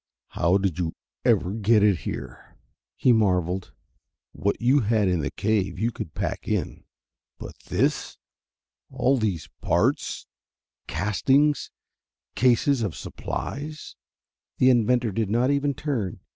[0.29, 2.57] "How did you ever get it here?"
[2.95, 3.71] he marveled.
[4.31, 6.85] "What you had in the cave you could pack in,
[7.37, 8.17] but this
[8.89, 10.25] all these parts
[10.87, 11.69] castings
[12.33, 13.95] cases of supplies"
[14.57, 16.19] The inventor did not even turn.